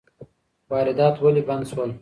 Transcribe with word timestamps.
واردات 0.71 1.15
ولي 1.23 1.41
بند 1.47 1.63
سول؟ 1.71 1.89